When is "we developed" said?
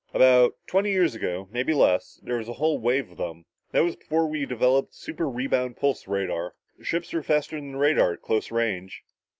4.27-4.93